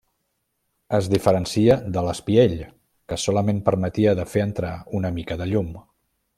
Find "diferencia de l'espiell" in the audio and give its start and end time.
1.15-2.57